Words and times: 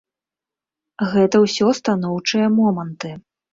Гэта 1.11 1.43
ўсё 1.45 1.69
станоўчыя 1.81 2.51
моманты. 2.57 3.15